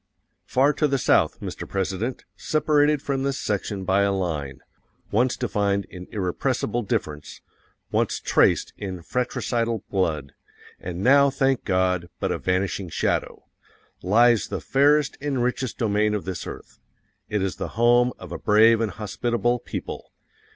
[0.47, 1.69] Far to the South, Mr.
[1.69, 4.61] President, separated from this section by a line
[5.13, 7.39] _once defined in irrepressible difference,
[7.91, 10.33] once traced in fratricidal blood,
[10.79, 13.43] AND NOW, THANK GOD, BUT A VANISHING SHADOW
[14.01, 16.79] lies the fairest and richest domain of this earth.
[17.29, 20.11] It is the home of a brave and hospitable people.